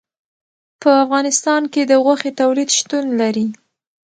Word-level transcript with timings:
په 0.81 0.89
افغانستان 1.03 1.61
کې 1.73 1.81
د 1.85 1.91
غوښې 2.03 2.31
تولید 2.41 2.69
شتون 2.77 3.05
لري. 3.21 3.45